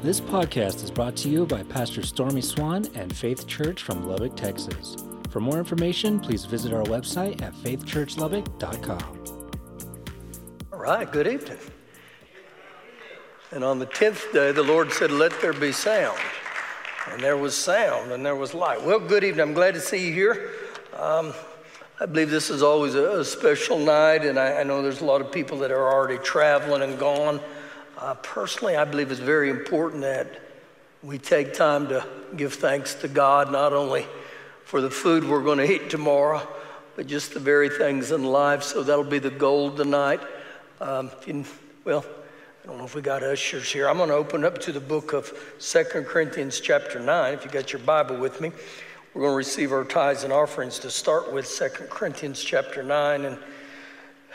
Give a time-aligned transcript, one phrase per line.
[0.00, 4.36] This podcast is brought to you by Pastor Stormy Swan and Faith Church from Lubbock,
[4.36, 4.96] Texas.
[5.28, 9.24] For more information, please visit our website at faithchurchlubbock.com.
[10.72, 11.58] All right, good evening.
[13.50, 16.20] And on the 10th day, the Lord said, Let there be sound.
[17.10, 18.80] And there was sound and there was light.
[18.80, 19.48] Well, good evening.
[19.48, 20.52] I'm glad to see you here.
[20.96, 21.34] Um,
[21.98, 25.04] I believe this is always a, a special night, and I, I, know there's a
[25.04, 27.40] lot of people that are already traveling and gone.
[27.98, 30.40] Uh, personally, I believe it's very important that
[31.02, 32.06] we take time to
[32.36, 34.06] give thanks to God, not only
[34.64, 36.46] for the food we're going to eat tomorrow,
[36.94, 38.62] but just the very things in life.
[38.62, 40.20] So that'll be the goal tonight.
[40.80, 41.44] Um, you,
[41.84, 42.04] well,
[42.62, 43.88] I don't know if we got ushers here.
[43.88, 47.50] I'm going to open up to the book of Second Corinthians, chapter 9, if you
[47.50, 48.52] got your Bible with me.
[49.12, 53.24] We're going to receive our tithes and offerings to start with Second Corinthians, chapter 9.
[53.24, 53.38] And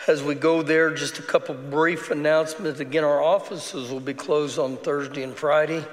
[0.07, 2.79] as we go there, just a couple brief announcements.
[2.79, 5.85] Again, our offices will be closed on Thursday and Friday.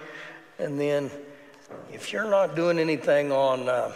[0.59, 1.11] And then,
[1.93, 3.93] if you're not doing anything on uh,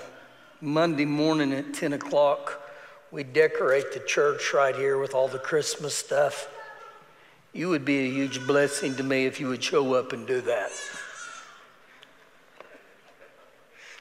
[0.60, 2.62] Monday morning at 10 o'clock,
[3.10, 6.48] we decorate the church right here with all the Christmas stuff.
[7.52, 10.40] You would be a huge blessing to me if you would show up and do
[10.42, 10.70] that.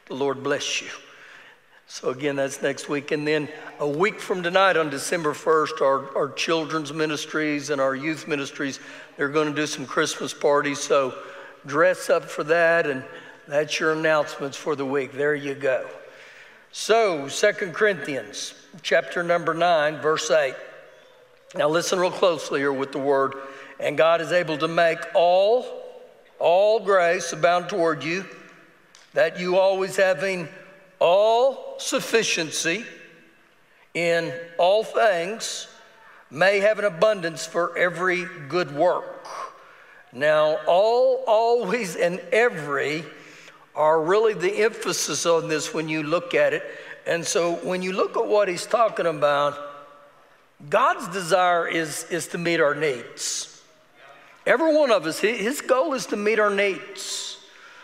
[0.08, 0.90] The Lord bless you.
[1.88, 3.12] So, again, that's next week.
[3.12, 7.96] And then a week from tonight, on December 1st, our, our children's ministries and our
[7.96, 8.80] youth ministries,
[9.18, 10.80] they're going to do some Christmas parties.
[10.80, 11.14] So,
[11.66, 12.88] dress up for that.
[12.88, 13.04] And
[13.48, 15.12] that's your announcements for the week.
[15.12, 15.88] There you go.
[16.72, 20.56] So, Second Corinthians chapter number 9, verse 8.
[21.56, 23.36] Now listen real closely here with the word.
[23.80, 25.66] And God is able to make all,
[26.40, 28.26] all grace abound toward you,
[29.14, 30.48] that you always having
[31.04, 32.86] all sufficiency
[33.94, 35.68] in all things
[36.32, 39.28] may have an abundance for every good work.
[40.14, 43.04] Now, all, always, and every
[43.76, 46.64] are really the emphasis on this when you look at it.
[47.06, 49.58] And so when you look at what he's talking about,
[50.70, 53.62] God's desire is, is to meet our needs.
[54.46, 57.33] Every one of us, his goal is to meet our needs.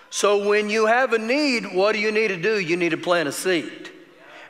[0.09, 2.59] So when you have a need, what do you need to do?
[2.59, 3.89] You need to plant a seed.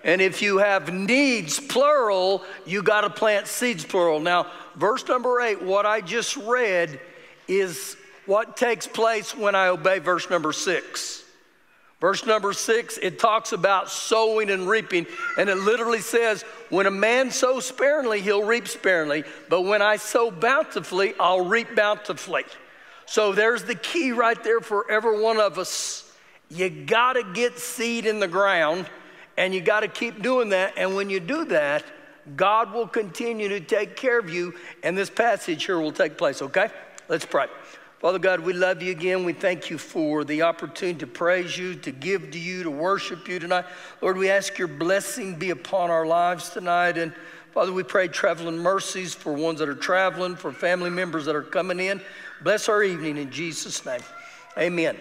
[0.04, 4.20] And if you have needs, plural, you got to plant seeds, plural.
[4.20, 7.00] Now, verse number eight, what I just read
[7.48, 11.24] is what takes place when I obey verse number six.
[12.00, 15.06] Verse number six, it talks about sowing and reaping,
[15.38, 19.98] and it literally says, When a man sows sparingly, he'll reap sparingly, but when I
[19.98, 22.46] sow bountifully, I'll reap bountifully.
[23.10, 26.14] So there's the key right there for every one of us.
[26.48, 28.86] You gotta get seed in the ground,
[29.36, 31.84] and you gotta keep doing that, and when you do that,
[32.36, 34.54] God will continue to take care of you,
[34.84, 36.70] and this passage here will take place, okay?
[37.08, 37.48] Let's pray.
[37.98, 39.26] Father God, we love you again.
[39.26, 43.28] We thank you for the opportunity to praise you, to give to you, to worship
[43.28, 43.66] you tonight.
[44.02, 46.98] Lord, we ask your blessing be upon our lives tonight.
[46.98, 47.12] And
[47.54, 51.42] Father, we pray traveling mercies for ones that are traveling, for family members that are
[51.42, 52.00] coming in.
[52.44, 54.02] Bless our evening in Jesus' name.
[54.58, 54.96] Amen.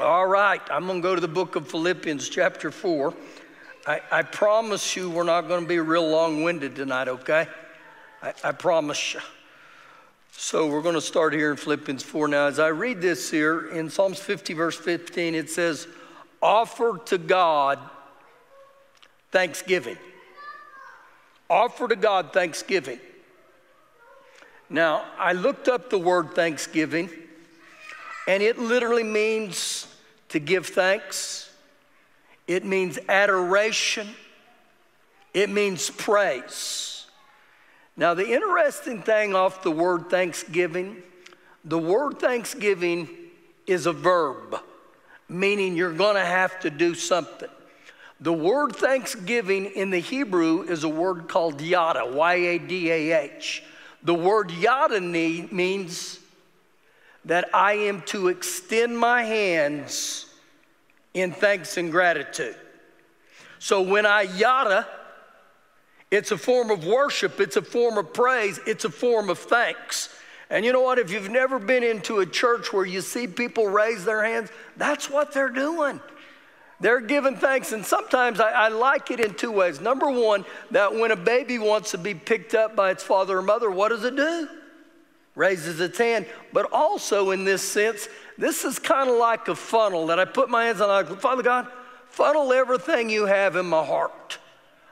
[0.00, 3.12] All right, I'm going to go to the book of Philippians, chapter 4.
[3.86, 7.46] I, I promise you we're not going to be real long winded tonight, okay?
[8.22, 9.20] I, I promise you.
[10.32, 12.46] So we're going to start here in Philippians 4 now.
[12.46, 15.86] As I read this here in Psalms 50, verse 15, it says,
[16.40, 17.78] Offer to God
[19.30, 19.98] thanksgiving.
[21.50, 23.00] Offer to God thanksgiving.
[24.70, 27.10] Now, I looked up the word thanksgiving,
[28.28, 29.88] and it literally means
[30.28, 31.50] to give thanks,
[32.46, 34.08] it means adoration,
[35.34, 37.06] it means praise.
[37.96, 41.02] Now, the interesting thing off the word thanksgiving,
[41.64, 43.08] the word thanksgiving
[43.66, 44.60] is a verb,
[45.28, 47.50] meaning you're going to have to do something.
[48.20, 53.22] The word thanksgiving in the Hebrew is a word called yada, Y A D A
[53.22, 53.62] H.
[54.02, 56.18] The word yada means
[57.24, 60.26] that I am to extend my hands
[61.14, 62.56] in thanks and gratitude.
[63.58, 64.86] So when I yada,
[66.10, 70.08] it's a form of worship, it's a form of praise, it's a form of thanks.
[70.48, 70.98] And you know what?
[70.98, 75.08] If you've never been into a church where you see people raise their hands, that's
[75.08, 76.00] what they're doing.
[76.80, 77.72] They're giving thanks.
[77.72, 79.80] And sometimes I, I, like it in two ways.
[79.80, 83.42] Number one, that when a baby wants to be picked up by its father or
[83.42, 84.48] mother, what does it do?
[85.34, 86.26] Raises its hand.
[86.52, 90.48] But also, in this sense, this is kind of like a funnel that I put
[90.48, 91.68] my hands on, like, Father God,
[92.08, 94.38] funnel everything you have in my heart.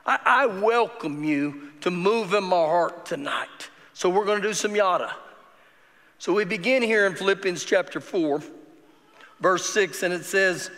[0.05, 3.69] I, I welcome you to move in my heart tonight.
[3.93, 5.15] So we're going to do some yada.
[6.19, 8.41] So we begin here in Philippians chapter 4,
[9.39, 10.69] verse 6, and it says,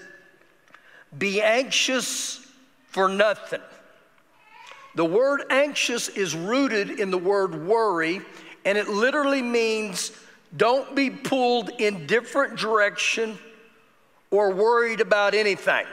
[1.18, 2.46] Be anxious
[2.88, 3.62] for nothing.
[4.96, 8.22] The word anxious is rooted in the word worry,
[8.66, 10.12] and it literally means
[10.56, 13.38] don't be pulled in different direction
[14.32, 15.86] or worried about anything.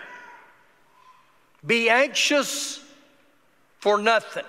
[1.64, 2.80] Be anxious
[3.78, 4.44] for nothing.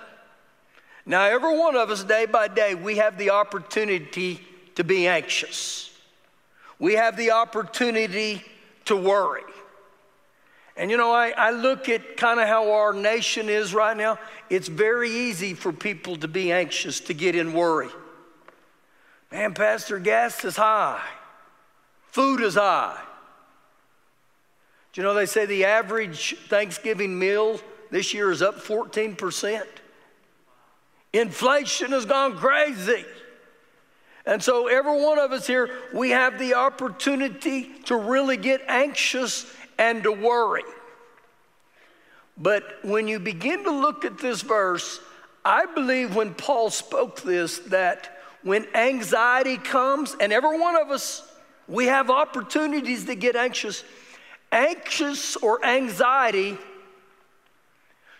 [1.06, 4.40] Now, every one of us, day by day, we have the opportunity
[4.76, 5.90] to be anxious.
[6.78, 8.42] We have the opportunity
[8.86, 9.42] to worry.
[10.80, 14.18] And you know, I, I look at kind of how our nation is right now.
[14.48, 17.90] It's very easy for people to be anxious, to get in worry.
[19.30, 21.04] Man, Pastor, gas is high,
[22.06, 22.98] food is high.
[24.94, 27.60] Do you know they say the average Thanksgiving meal
[27.90, 29.62] this year is up 14%?
[31.12, 33.04] Inflation has gone crazy.
[34.24, 39.44] And so, every one of us here, we have the opportunity to really get anxious
[39.80, 40.62] and to worry.
[42.36, 45.00] But when you begin to look at this verse,
[45.44, 51.26] I believe when Paul spoke this, that when anxiety comes, and every one of us,
[51.66, 53.82] we have opportunities to get anxious.
[54.52, 56.58] Anxious or anxiety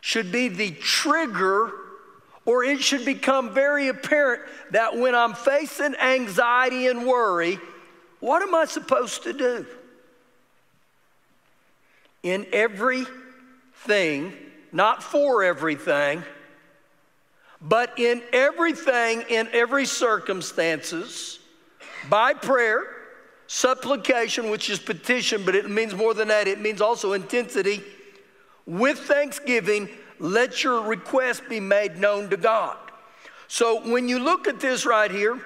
[0.01, 1.73] should be the trigger,
[2.47, 7.59] or it should become very apparent that when I'm facing anxiety and worry,
[8.21, 9.67] what am I supposed to do?
[12.23, 14.33] In everything,
[14.73, 16.23] not for everything,
[17.61, 21.39] but in everything, in every circumstances,
[22.09, 22.85] by prayer,
[23.47, 27.83] supplication, which is petition, but it means more than that, it means also intensity.
[28.67, 29.89] With thanksgiving,
[30.19, 32.77] let your request be made known to God.
[33.49, 35.41] So when you look at this right here,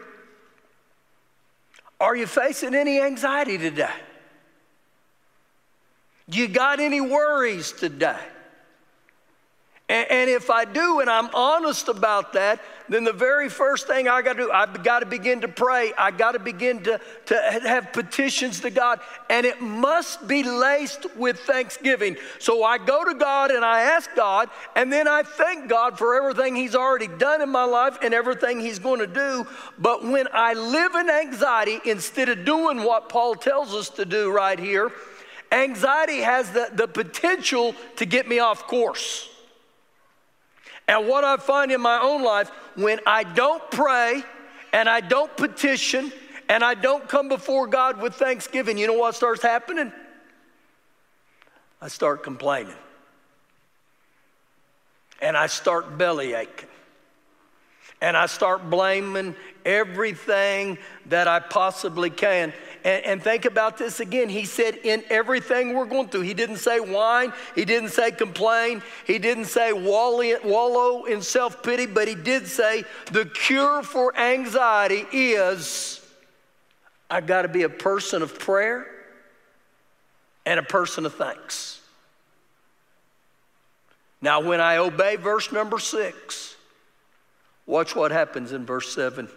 [2.00, 3.88] are you facing any anxiety today?
[6.26, 8.18] You got any worries today?
[9.86, 14.08] And, and if I do, and I'm honest about that, then the very first thing
[14.08, 15.92] I got to do, I've got to begin to pray.
[15.98, 17.34] I got to begin to, to
[17.64, 22.16] have petitions to God, and it must be laced with thanksgiving.
[22.38, 26.14] So I go to God and I ask God, and then I thank God for
[26.14, 29.46] everything He's already done in my life and everything He's going to do.
[29.78, 34.32] But when I live in anxiety, instead of doing what Paul tells us to do
[34.32, 34.90] right here,
[35.54, 39.28] anxiety has the, the potential to get me off course.
[40.86, 44.22] And what I find in my own life, when I don't pray
[44.72, 46.12] and I don't petition
[46.48, 49.92] and I don't come before God with thanksgiving, you know what starts happening?
[51.80, 52.74] I start complaining.
[55.22, 56.68] And I start belly aching.
[58.02, 59.34] And I start blaming
[59.64, 62.52] everything that I possibly can.
[62.84, 64.28] And, and, think about this again.
[64.28, 68.82] He said, in everything we're going through, he didn't say whine, he didn't say complain,
[69.06, 75.06] he didn't say wallow in self pity, but he did say the cure for anxiety
[75.10, 76.02] is
[77.08, 78.86] I've got to be a person of prayer
[80.44, 81.80] and a person of thanks.
[84.20, 86.56] Now, when I obey verse number six,
[87.66, 89.28] watch what happens in verse seven.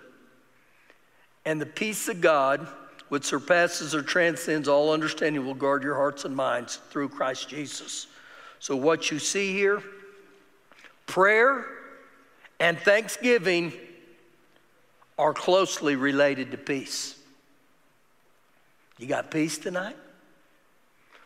[1.46, 2.68] And the peace of God,
[3.10, 8.08] which surpasses or transcends all understanding, will guard your hearts and minds through Christ Jesus.
[8.60, 9.82] So, what you see here,
[11.06, 11.66] prayer
[12.60, 13.72] and thanksgiving
[15.18, 17.18] are closely related to peace.
[18.98, 19.96] You got peace tonight?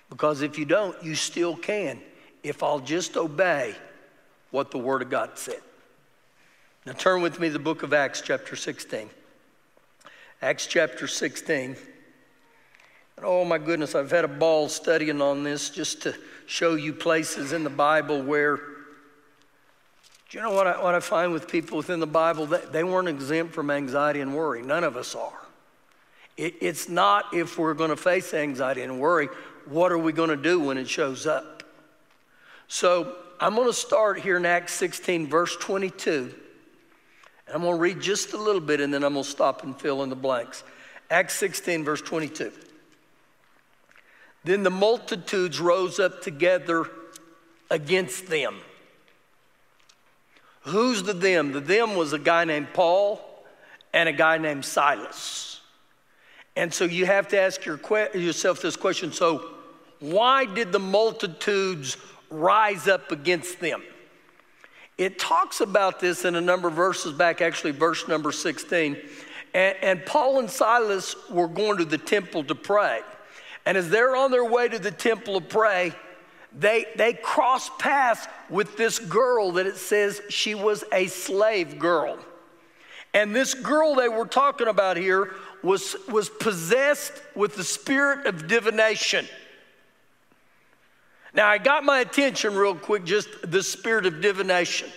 [0.10, 2.01] Because if you don't, you still can
[2.44, 3.74] if I'll just obey
[4.51, 5.62] what the Word of God said.
[6.86, 9.10] Now turn with me to the book of Acts, chapter 16.
[10.41, 11.75] Acts chapter 16.
[13.17, 16.15] And oh my goodness, I've had a ball studying on this just to
[16.48, 18.63] show you places in the Bible where, do
[20.31, 22.48] you know what I, what I find with people within the Bible?
[22.48, 24.63] They, they weren't exempt from anxiety and worry.
[24.63, 25.41] None of us are.
[26.38, 29.29] It, it's not if we're going to face anxiety and worry,
[29.65, 31.62] what are we going to do when it shows up?
[32.67, 36.33] So I'm going to start here in Acts 16, verse 22.
[37.53, 39.79] I'm going to read just a little bit and then I'm going to stop and
[39.79, 40.63] fill in the blanks.
[41.10, 42.51] Acts 16, verse 22.
[44.43, 46.86] Then the multitudes rose up together
[47.70, 48.58] against them.
[50.62, 51.51] Who's the them?
[51.51, 53.22] The them was a guy named Paul
[53.93, 55.60] and a guy named Silas.
[56.55, 59.46] And so you have to ask your que- yourself this question so,
[60.00, 61.98] why did the multitudes
[62.29, 63.84] rise up against them?
[65.01, 68.96] It talks about this in a number of verses back, actually, verse number 16.
[69.51, 73.00] And, and Paul and Silas were going to the temple to pray.
[73.65, 75.93] And as they're on their way to the temple to pray,
[76.55, 82.20] they, they cross paths with this girl that it says she was a slave girl.
[83.15, 88.48] And this girl they were talking about here was, was possessed with the spirit of
[88.48, 89.25] divination.
[91.33, 94.89] Now, I got my attention real quick, just the spirit of divination.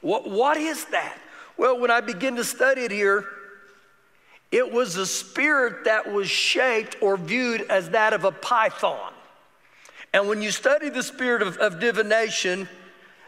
[0.00, 1.16] What, what is that?
[1.56, 3.24] Well, when I begin to study it here,
[4.50, 9.12] it was a spirit that was shaped or viewed as that of a python.
[10.12, 12.68] And when you study the spirit of, of divination,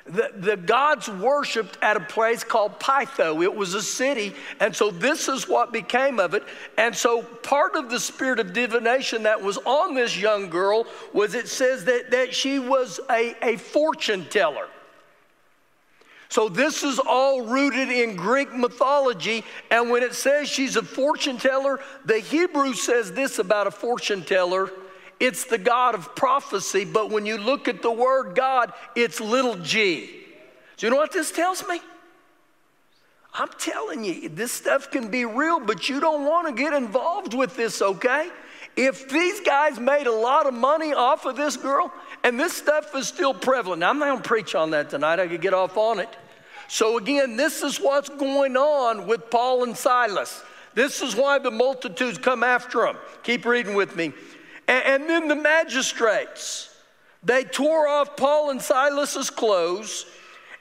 [0.04, 3.42] the, the, gods worshiped at a place called Pytho.
[3.42, 4.34] It was a city.
[4.58, 6.42] And so this is what became of it.
[6.76, 11.34] And so part of the spirit of divination that was on this young girl was
[11.34, 14.66] it says that, that she was a, a fortune teller.
[16.28, 19.44] So this is all rooted in Greek mythology.
[19.70, 24.24] And when it says she's a fortune teller, the Hebrew says this about a fortune
[24.24, 24.70] teller
[25.22, 29.54] it's the God of prophecy, but when you look at the word God, it's little
[29.54, 30.10] g.
[30.76, 31.80] Do you know what this tells me?
[33.32, 37.34] I'm telling you, this stuff can be real, but you don't want to get involved
[37.34, 38.30] with this, okay?
[38.76, 41.92] If these guys made a lot of money off of this girl,
[42.24, 45.20] and this stuff is still prevalent, now, I'm not going to preach on that tonight,
[45.20, 46.08] I could get off on it.
[46.66, 50.42] So, again, this is what's going on with Paul and Silas.
[50.74, 52.96] This is why the multitudes come after them.
[53.22, 54.12] Keep reading with me.
[54.72, 56.74] And, and then the magistrates,
[57.22, 60.06] they tore off Paul and Silas's clothes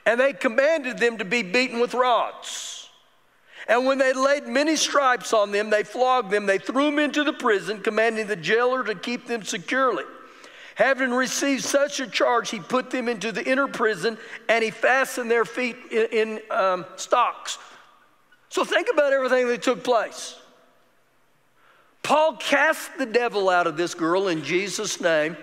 [0.04, 2.90] and they commanded them to be beaten with rods.
[3.68, 7.24] And when they laid many stripes on them, they flogged them, they threw them into
[7.24, 10.04] the prison, commanding the jailer to keep them securely.
[10.74, 15.30] Having received such a charge, he put them into the inner prison and he fastened
[15.30, 17.58] their feet in, in um, stocks.
[18.50, 20.36] So think about everything that took place.
[22.02, 25.36] Paul cast the devil out of this girl in Jesus' name,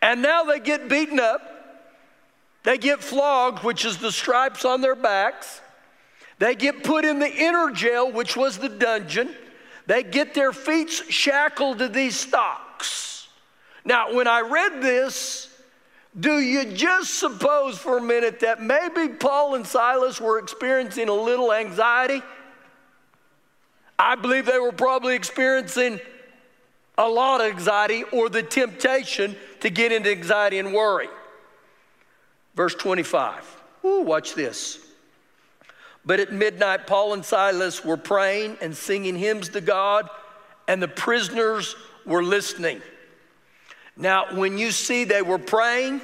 [0.00, 1.48] and now they get beaten up.
[2.64, 5.60] They get flogged, which is the stripes on their backs.
[6.38, 9.34] They get put in the inner jail, which was the dungeon.
[9.86, 13.28] They get their feet shackled to these stocks.
[13.84, 15.48] Now, when I read this,
[16.18, 21.14] do you just suppose for a minute that maybe Paul and Silas were experiencing a
[21.14, 22.22] little anxiety?
[24.12, 25.98] I believe they were probably experiencing
[26.98, 31.08] a lot of anxiety or the temptation to get into anxiety and worry.
[32.54, 33.62] Verse 25.
[33.86, 34.78] Ooh, watch this.
[36.04, 40.10] But at midnight, Paul and Silas were praying and singing hymns to God,
[40.68, 42.82] and the prisoners were listening.
[43.96, 46.02] Now, when you see they were praying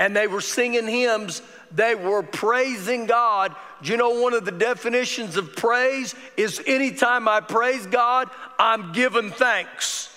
[0.00, 3.54] and they were singing hymns, they were praising God.
[3.82, 8.92] Do you know one of the definitions of praise is anytime I praise God, I'm
[8.92, 10.08] giving thanks.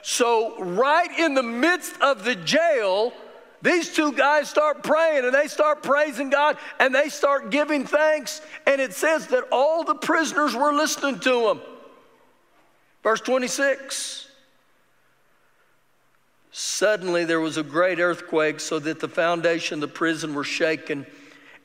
[0.00, 3.12] So, right in the midst of the jail,
[3.60, 8.40] these two guys start praying and they start praising God and they start giving thanks.
[8.66, 11.60] And it says that all the prisoners were listening to them.
[13.02, 14.25] Verse 26.
[16.58, 21.06] Suddenly there was a great earthquake, so that the foundation of the prison were shaken.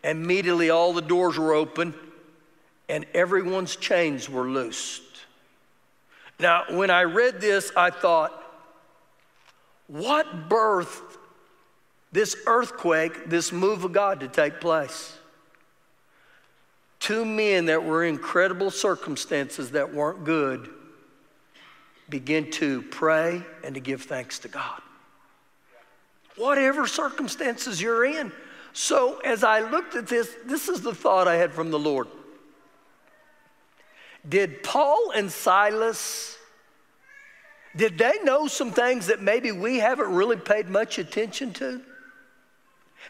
[0.03, 1.93] Immediately all the doors were open,
[2.89, 5.01] and everyone's chains were loosed.
[6.41, 8.33] Now, when I read this, I thought,
[9.87, 11.17] what birthed
[12.11, 15.17] this earthquake, this move of God to take place?
[16.99, 20.69] Two men that were in incredible circumstances that weren't good
[22.11, 24.81] begin to pray and to give thanks to God.
[26.35, 28.31] Whatever circumstances you're in.
[28.73, 32.07] So, as I looked at this, this is the thought I had from the Lord.
[34.27, 36.37] Did Paul and Silas
[37.75, 41.81] did they know some things that maybe we haven't really paid much attention to?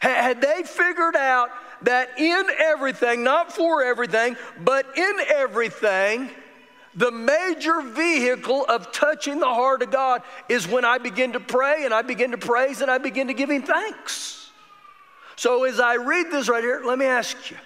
[0.00, 1.50] Had they figured out
[1.82, 6.30] that in everything, not for everything, but in everything,
[6.94, 11.84] the major vehicle of touching the heart of God is when I begin to pray
[11.84, 14.50] and I begin to praise and I begin to give Him thanks.
[15.36, 17.56] So, as I read this right here, let me ask you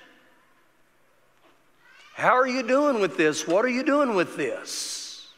[2.15, 3.47] how are you doing with this?
[3.47, 5.29] What are you doing with this?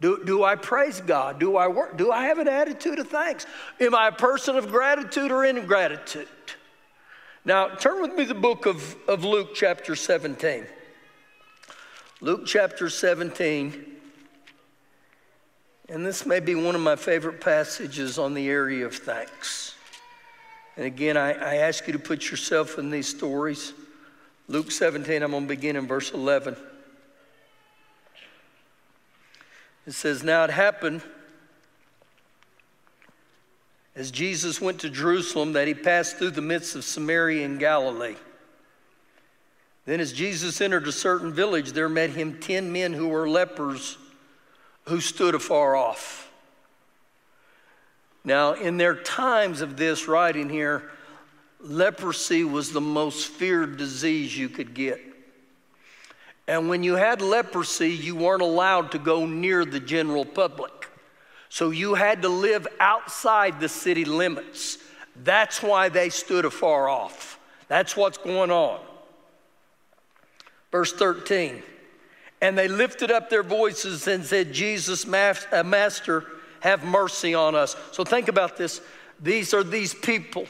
[0.00, 1.38] Do, do I praise God?
[1.38, 1.96] Do I work?
[1.96, 3.46] Do I have an attitude of thanks?
[3.80, 6.28] Am I a person of gratitude or ingratitude?
[7.44, 10.66] Now, turn with me to the book of, of Luke, chapter 17.
[12.22, 13.84] Luke chapter 17.
[15.90, 19.74] And this may be one of my favorite passages on the area of thanks.
[20.76, 23.74] And again, I, I ask you to put yourself in these stories.
[24.48, 26.56] Luke 17, I'm going to begin in verse 11.
[29.86, 31.02] It says, Now it happened
[33.94, 38.16] as Jesus went to Jerusalem that he passed through the midst of Samaria and Galilee.
[39.86, 43.96] Then, as Jesus entered a certain village, there met him ten men who were lepers
[44.88, 46.30] who stood afar off.
[48.24, 50.90] Now, in their times of this writing here,
[51.60, 55.00] leprosy was the most feared disease you could get.
[56.48, 60.88] And when you had leprosy, you weren't allowed to go near the general public.
[61.48, 64.78] So you had to live outside the city limits.
[65.14, 67.38] That's why they stood afar off.
[67.68, 68.80] That's what's going on.
[70.76, 71.62] Verse 13.
[72.42, 76.26] And they lifted up their voices and said, Jesus, uh, Master,
[76.60, 77.74] have mercy on us.
[77.92, 78.82] So think about this.
[79.18, 80.46] These are these people,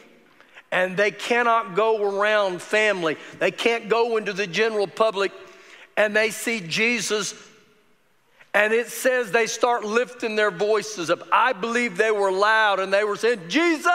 [0.72, 5.30] and they cannot go around family, they can't go into the general public,
[5.96, 7.32] and they see Jesus.
[8.52, 11.20] And it says they start lifting their voices up.
[11.30, 13.86] I believe they were loud and they were saying, Jesus,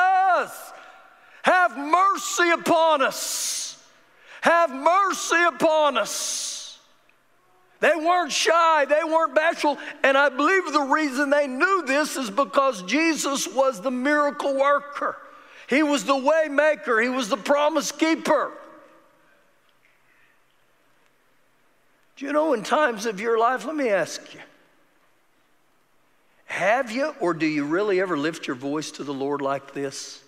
[1.44, 3.71] have mercy upon us.
[4.42, 6.80] Have mercy upon us.
[7.80, 9.78] They weren't shy, they weren't bashful.
[10.04, 15.18] And I believe the reason they knew this is because Jesus was the miracle worker.
[15.68, 18.52] He was the way maker, he was the promise keeper.
[22.18, 24.40] Do you know in times of your life, let me ask you,
[26.46, 30.22] have you or do you really ever lift your voice to the Lord like this?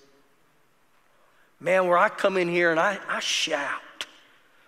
[1.60, 3.82] Man, where I come in here and I, I shout.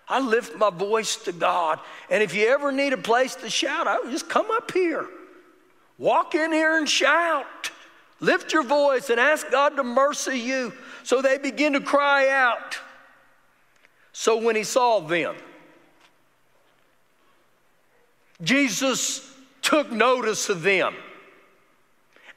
[0.07, 1.79] I lift my voice to God.
[2.09, 5.07] And if you ever need a place to shout, I just come up here.
[5.97, 7.71] Walk in here and shout.
[8.19, 10.73] Lift your voice and ask God to mercy you.
[11.03, 12.77] So they begin to cry out.
[14.13, 15.35] So when he saw them,
[18.41, 19.29] Jesus
[19.61, 20.93] took notice of them.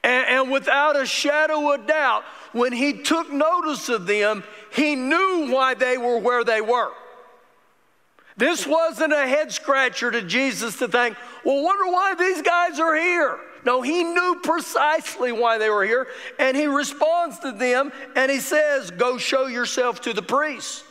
[0.03, 5.49] And, and, without a shadow of doubt, when he took notice of them, he knew
[5.51, 6.91] why they were where they were.
[8.39, 12.95] This wasn't a head scratcher to Jesus to think, well, wonder why these guys are
[12.95, 13.37] here.
[13.65, 16.07] No, he knew precisely why they were here,
[16.39, 20.85] and he responds to them and he says, Go show yourself to the priest.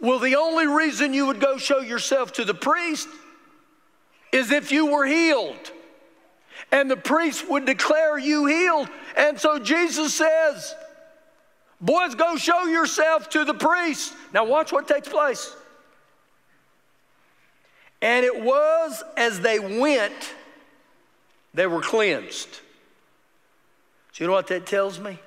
[0.00, 3.06] Well, the only reason you would go show yourself to the priest
[4.32, 5.72] is if you were healed.
[6.72, 8.88] And the priest would declare you healed.
[9.14, 10.74] And so Jesus says,
[11.82, 14.14] Boys, go show yourself to the priest.
[14.32, 15.54] Now, watch what takes place.
[18.02, 20.34] And it was as they went,
[21.52, 22.60] they were cleansed.
[24.14, 25.18] Do you know what that tells me?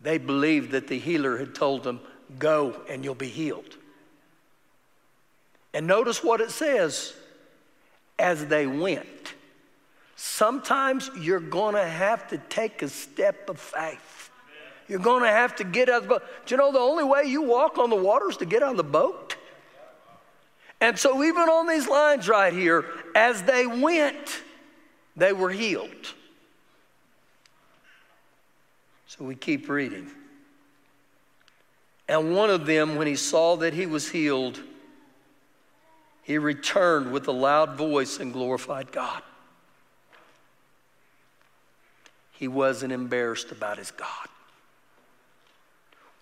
[0.00, 2.00] They believed that the healer had told them,
[2.38, 3.76] Go and you'll be healed.
[5.74, 7.14] And notice what it says
[8.18, 9.34] as they went.
[10.16, 14.30] Sometimes you're going to have to take a step of faith.
[14.88, 16.22] You're going to have to get out of the boat.
[16.46, 18.72] Do you know the only way you walk on the water is to get out
[18.72, 19.36] of the boat?
[20.82, 24.42] And so, even on these lines right here, as they went,
[25.16, 26.12] they were healed.
[29.06, 30.10] So we keep reading.
[32.08, 34.58] And one of them, when he saw that he was healed,
[36.24, 39.22] he returned with a loud voice and glorified God.
[42.32, 44.28] He wasn't embarrassed about his God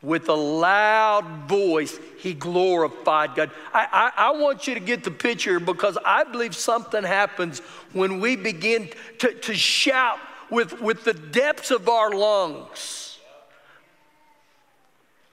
[0.02, 3.50] with a loud voice, he glorified God.
[3.72, 7.58] I, I, I, want you to get the picture because I believe something happens
[7.92, 13.18] when we begin to, to shout with, with the depths of our lungs.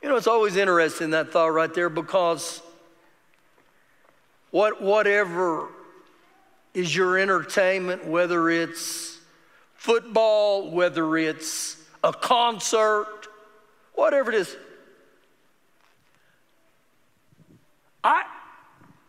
[0.01, 2.61] You know, it's always interesting that thought right there because
[4.51, 5.69] what, whatever
[6.73, 9.17] is your entertainment, whether it's
[9.75, 13.16] football, whether it's a concert,
[13.97, 14.55] whatever it is.
[18.03, 18.23] I,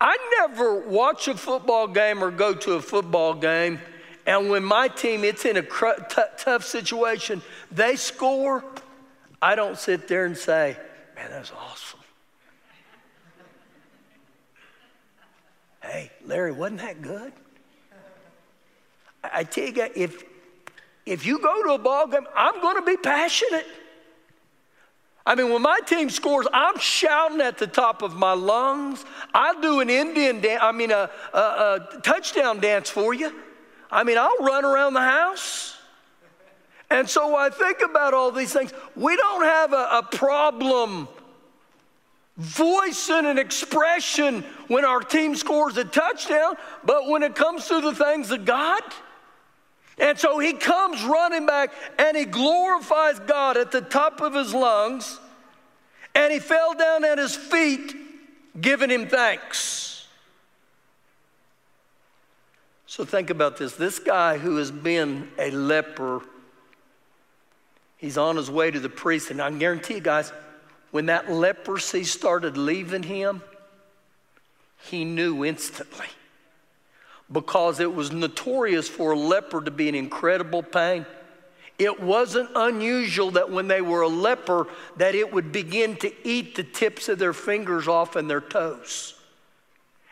[0.00, 3.78] I never watch a football game or go to a football game,
[4.26, 8.64] and when my team it's in a cr- t- tough situation, they score.
[9.40, 10.76] I don't sit there and say,
[11.14, 12.00] "Man, that's awesome."
[15.82, 17.32] hey, Larry, wasn't that good?
[19.22, 20.24] I, I tell you, if
[21.06, 23.66] if you go to a ball game, I'm going to be passionate.
[25.28, 29.04] I mean, when my team scores, I'm shouting at the top of my lungs.
[29.34, 33.30] I'll do an Indian dance, I mean, a, a, a touchdown dance for you.
[33.90, 35.76] I mean, I'll run around the house.
[36.88, 38.72] And so I think about all these things.
[38.96, 41.08] We don't have a, a problem
[42.38, 47.82] voice and an expression when our team scores a touchdown, but when it comes to
[47.82, 48.82] the things of God,
[50.00, 54.54] and so he comes running back and he glorifies God at the top of his
[54.54, 55.18] lungs,
[56.14, 57.94] and he fell down at his feet,
[58.60, 60.06] giving him thanks.
[62.86, 63.74] So think about this.
[63.74, 66.22] This guy who has been a leper,
[67.98, 70.32] he's on his way to the priest, and I guarantee you guys,
[70.90, 73.42] when that leprosy started leaving him,
[74.84, 76.06] he knew instantly
[77.30, 81.04] because it was notorious for a leper to be in incredible pain.
[81.78, 86.56] It wasn't unusual that when they were a leper that it would begin to eat
[86.56, 89.14] the tips of their fingers off and their toes.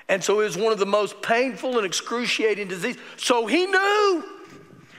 [0.08, 3.02] And so it was one of the most painful and excruciating diseases.
[3.16, 4.24] So he knew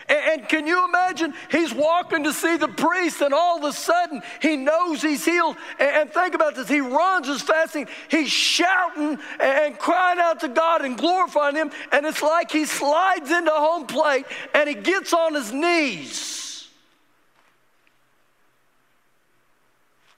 [0.09, 1.33] and, can you imagine?
[1.51, 5.57] He's walking to see the priest, and all of a sudden he knows he's healed.
[5.79, 10.83] And, think about this he runs as fasting, he's shouting and crying out to God
[10.83, 11.71] and glorifying Him.
[11.91, 16.37] And it's like he slides into home plate and he gets on his knees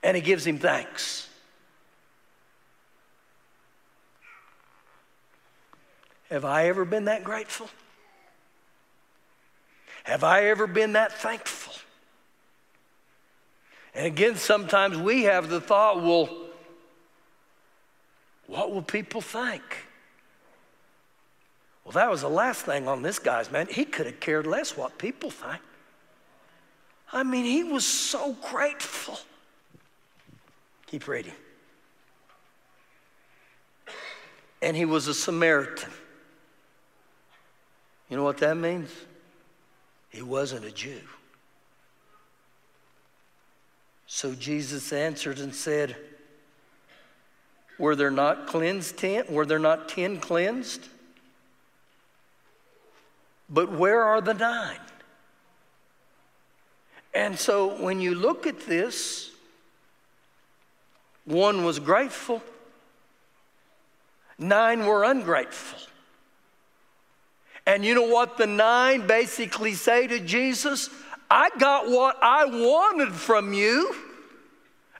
[0.03, 1.27] and he gives him thanks.
[6.29, 7.69] Have I ever been that grateful?
[10.09, 11.71] Have I ever been that thankful?
[13.93, 16.27] And again, sometimes we have the thought, well,
[18.47, 19.61] what will people think?
[21.85, 23.67] Well, that was the last thing on this guy's man.
[23.69, 25.61] He could have cared less what people think.
[27.13, 29.19] I mean, he was so grateful.
[30.87, 31.33] Keep reading.
[34.59, 35.91] And he was a Samaritan.
[38.09, 38.89] You know what that means?
[40.09, 41.01] He wasn't a Jew.
[44.07, 45.95] So Jesus answered and said,
[47.77, 49.25] Were there not cleansed ten?
[49.29, 50.87] Were there not ten cleansed?
[53.49, 54.79] But where are the nine?
[57.13, 59.31] And so when you look at this,
[61.25, 62.41] one was grateful,
[64.37, 65.88] nine were ungrateful.
[67.69, 70.89] And you know what the nine basically say to Jesus?
[71.29, 73.95] I got what I wanted from you,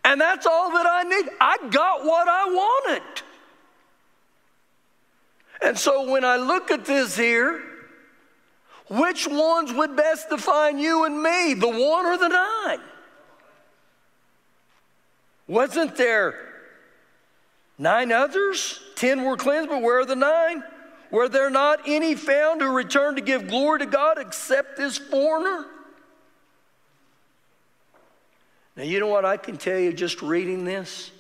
[0.05, 1.32] and that's all that I need.
[1.41, 3.23] I got what I wanted.
[5.63, 7.60] And so when I look at this here,
[8.88, 12.82] which ones would best define you and me, the one or the nine?
[15.47, 16.36] Wasn't there
[17.79, 18.79] nine others?
[18.93, 20.63] Ten were cleansed, but where are the nine?
[21.11, 25.65] Were there not any found who returned to give glory to God except this foreigner?
[28.75, 31.11] Now, you know what I can tell you just reading this?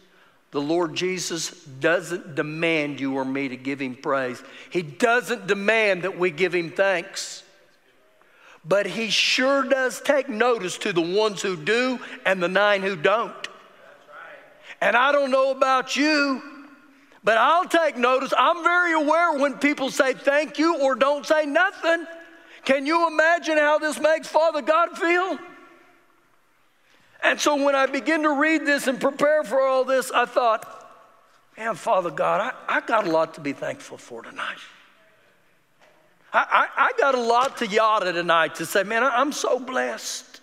[0.51, 4.41] The Lord Jesus doesn't demand you or me to give him praise.
[4.69, 7.43] He doesn't demand that we give him thanks.
[8.65, 12.95] But he sure does take notice to the ones who do and the nine who
[12.95, 13.47] don't.
[14.81, 16.41] And I don't know about you,
[17.23, 18.33] but I'll take notice.
[18.37, 22.05] I'm very aware when people say thank you or don't say nothing.
[22.63, 25.37] Can you imagine how this makes Father God feel?
[27.21, 30.65] And so when I begin to read this and prepare for all this, I thought,
[31.57, 34.57] man, Father God, I, I got a lot to be thankful for tonight.
[36.31, 40.41] I, I, I got a lot to yada tonight to say, man, I'm so blessed.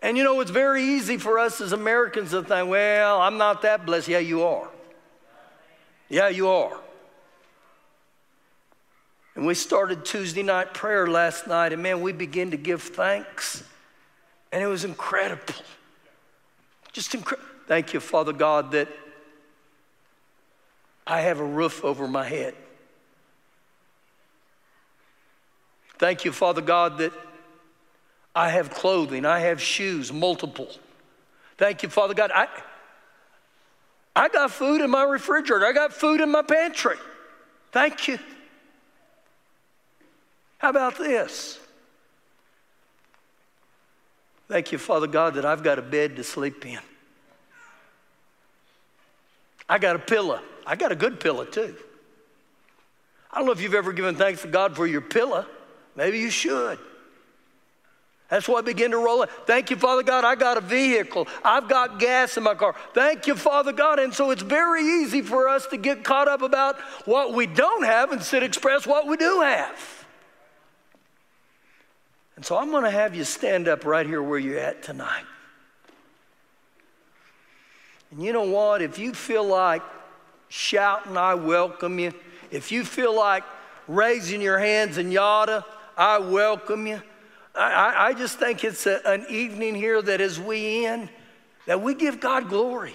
[0.00, 3.62] And you know, it's very easy for us as Americans to think, well, I'm not
[3.62, 4.08] that blessed.
[4.08, 4.68] Yeah, you are.
[6.08, 6.78] Yeah, you are.
[9.34, 13.62] And we started Tuesday night prayer last night, and man, we began to give thanks.
[14.50, 15.54] And it was incredible.
[16.92, 17.48] Just incredible.
[17.66, 18.88] Thank you, Father God, that
[21.06, 22.54] I have a roof over my head.
[25.98, 27.12] Thank you, Father God, that
[28.34, 30.70] I have clothing, I have shoes, multiple.
[31.56, 32.30] Thank you, Father God.
[32.32, 32.46] I,
[34.18, 35.64] I got food in my refrigerator.
[35.64, 36.96] I got food in my pantry.
[37.70, 38.18] Thank you.
[40.58, 41.60] How about this?
[44.48, 46.80] Thank you, Father God, that I've got a bed to sleep in.
[49.68, 50.40] I got a pillow.
[50.66, 51.76] I got a good pillow too.
[53.30, 55.46] I don't know if you've ever given thanks to God for your pillow.
[55.94, 56.80] Maybe you should.
[58.28, 59.30] That's why I begin to roll it.
[59.46, 61.26] Thank you, Father God, I got a vehicle.
[61.42, 62.74] I've got gas in my car.
[62.92, 63.98] Thank you, Father God.
[63.98, 67.84] And so it's very easy for us to get caught up about what we don't
[67.84, 70.06] have instead of express what we do have.
[72.36, 75.24] And so I'm going to have you stand up right here where you're at tonight.
[78.10, 78.82] And you know what?
[78.82, 79.82] If you feel like
[80.48, 82.12] shouting, I welcome you.
[82.50, 83.42] If you feel like
[83.86, 85.64] raising your hands and yada,
[85.96, 87.02] I welcome you.
[87.58, 91.08] I, I just think it's a, an evening here that as we end,
[91.66, 92.94] that we give God glory.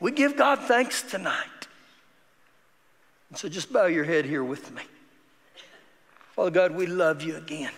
[0.00, 1.44] We give God thanks tonight.
[3.28, 4.82] And so just bow your head here with me.
[6.34, 7.72] Father God, we love you again.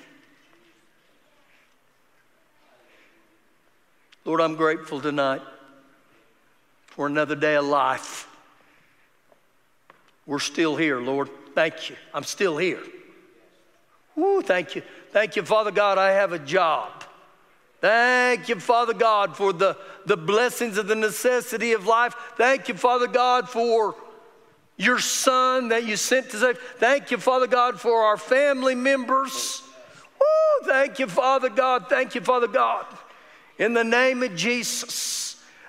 [4.24, 5.40] Lord, I'm grateful tonight
[6.86, 8.28] for another day of life.
[10.26, 11.30] We're still here, Lord.
[11.54, 11.96] Thank you.
[12.14, 12.82] I'm still here.
[14.14, 14.82] Woo, thank you.
[15.12, 16.90] Thank you, Father God, I have a job.
[17.80, 22.14] Thank you, Father God, for the, the blessings of the necessity of life.
[22.36, 23.94] Thank you, Father God, for
[24.76, 26.58] your son that you sent to save.
[26.78, 29.62] Thank you, Father God, for our family members.
[30.20, 31.86] Woo, thank you, Father God.
[31.88, 32.86] Thank you, Father God.
[33.58, 35.19] In the name of Jesus.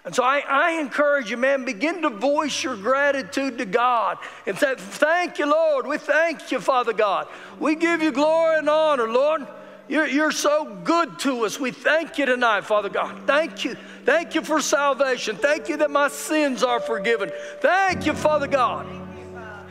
[0.03, 4.57] And so I, I, encourage you, man, begin to voice your gratitude to God and
[4.57, 5.85] say, Thank you, Lord.
[5.85, 7.27] We thank you, Father God.
[7.59, 9.45] We give you glory and honor, Lord.
[9.87, 11.59] You're, you're so good to us.
[11.59, 13.27] We thank you tonight, Father God.
[13.27, 13.75] Thank you.
[14.05, 15.35] Thank you for salvation.
[15.35, 17.31] Thank you that my sins are forgiven.
[17.59, 18.87] Thank you, Father God.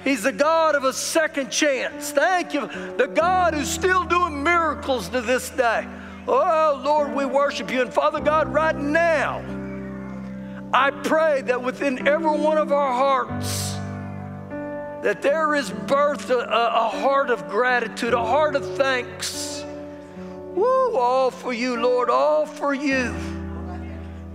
[0.04, 2.12] He's the God of a second chance.
[2.12, 5.86] Thank you, the God who's still doing miracles to this day.
[6.28, 7.82] Oh, Lord, we worship you.
[7.82, 9.42] And Father God, right now,
[10.72, 13.72] I pray that within every one of our hearts,
[15.02, 19.64] that there is birthed a, a, heart of gratitude, a heart of thanks.
[20.54, 23.14] Woo, all for you, Lord, all for you.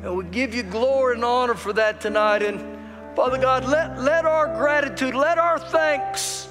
[0.04, 2.44] And we give you glory and honor for that tonight.
[2.44, 2.60] And
[3.16, 6.50] Father God, let, let our gratitude, let our thanks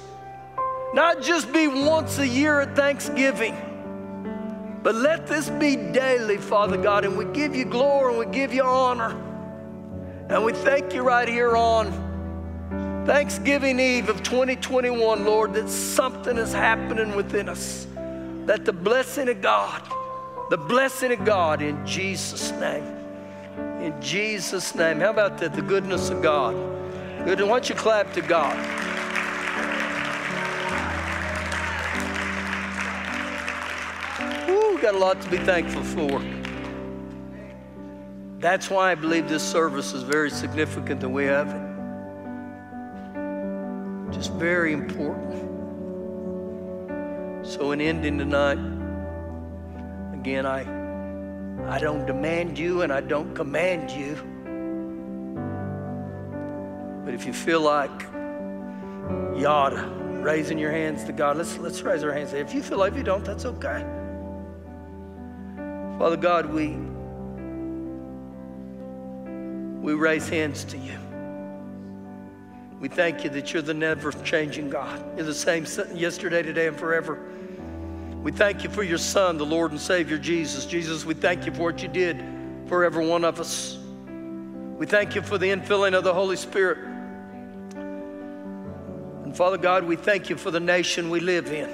[0.95, 3.55] not just be once a year at Thanksgiving,
[4.81, 7.05] but let this be daily, Father God.
[7.05, 9.21] And we give you glory and we give you honor.
[10.27, 11.91] And we thank you right here on
[13.05, 17.85] Thanksgiving Eve of 2021, Lord, that something is happening within us.
[18.47, 19.83] That the blessing of God,
[20.49, 22.83] the blessing of God in Jesus' name.
[23.83, 24.99] In Jesus' name.
[24.99, 25.53] How about that?
[25.53, 26.55] The goodness of God.
[27.23, 27.39] Good.
[27.41, 28.57] Why don't you clap to God?
[34.49, 36.34] Ooh, got a lot to be thankful for.
[38.39, 41.61] That's why I believe this service is very significant that we have it.
[44.13, 45.33] Just very important.
[47.45, 48.59] So, in ending tonight,
[50.13, 50.61] again, I,
[51.69, 54.15] I don't demand you and I don't command you.
[57.05, 58.01] But if you feel like
[59.39, 59.87] yada,
[60.23, 62.33] raising your hands to God, let's, let's raise our hands.
[62.33, 63.85] If you feel like you don't, that's okay.
[65.99, 66.77] Father God, we
[69.85, 70.97] we raise hands to you.
[72.79, 75.01] We thank you that you're the never changing God.
[75.15, 77.19] You're the same yesterday, today, and forever.
[78.21, 80.65] We thank you for your Son, the Lord and Savior Jesus.
[80.65, 82.21] Jesus, we thank you for what you did
[82.65, 83.77] for every one of us.
[84.77, 86.79] We thank you for the infilling of the Holy Spirit.
[89.23, 91.69] And Father God, we thank you for the nation we live in.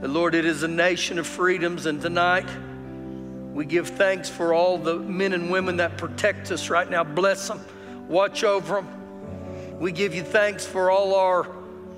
[0.00, 2.48] The Lord, it is a nation of freedoms, and tonight,
[3.54, 7.04] we give thanks for all the men and women that protect us right now.
[7.04, 7.64] Bless them,
[8.08, 9.78] watch over them.
[9.78, 11.48] We give you thanks for all our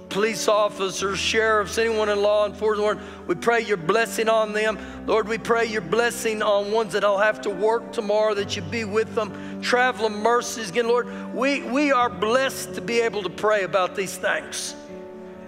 [0.09, 3.01] police officers, sheriffs, anyone in law enforcement.
[3.27, 4.79] We pray your blessing on them.
[5.07, 8.85] Lord, we pray your blessing on ones that'll have to work tomorrow, that you be
[8.85, 9.61] with them.
[9.63, 11.35] Traveling mercies again, Lord.
[11.35, 14.75] We, we are blessed to be able to pray about these things.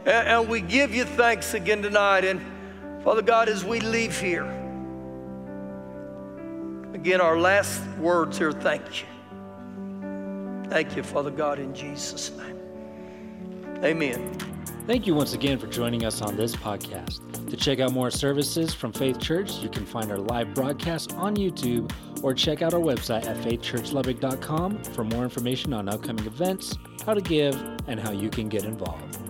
[0.05, 2.25] And, and we give you thanks again tonight.
[2.25, 2.41] And
[3.05, 4.58] Father God, as we leave here,
[7.01, 9.07] Again, our last words here thank you.
[10.69, 12.59] Thank you, Father God, in Jesus' name.
[13.85, 14.37] Amen.
[14.89, 17.21] Thank you once again for joining us on this podcast.
[17.51, 21.37] To check out more services from Faith Church, you can find our live broadcast on
[21.37, 21.93] YouTube
[22.25, 27.21] or check out our website at faithchurchlubbock.com for more information on upcoming events, how to
[27.21, 27.55] give,
[27.87, 29.28] and how you can get involved.